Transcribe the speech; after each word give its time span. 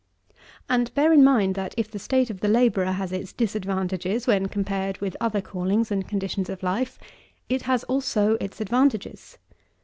15. 0.29 0.35
And, 0.79 0.93
bear 0.95 1.13
in 1.13 1.23
mind, 1.23 1.53
that 1.53 1.75
if 1.77 1.91
the 1.91 1.99
state 1.99 2.31
of 2.31 2.39
the 2.39 2.47
labourer 2.47 2.93
has 2.93 3.11
its 3.11 3.31
disadvantages 3.33 4.25
when 4.25 4.47
compared 4.47 4.99
with 4.99 5.15
other 5.21 5.41
callings 5.41 5.91
and 5.91 6.07
conditions 6.07 6.49
of 6.49 6.63
life, 6.63 6.97
it 7.49 7.61
has 7.69 7.83
also 7.83 8.33
its 8.41 8.59
advantages. 8.59 9.37